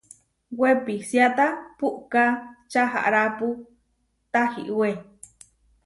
[0.59, 1.45] Wepisiáta
[1.77, 2.23] puʼká
[2.71, 3.47] čaharápu
[4.31, 4.89] tahiwé.